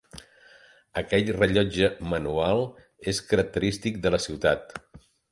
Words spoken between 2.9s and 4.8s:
és característic de la ciutat.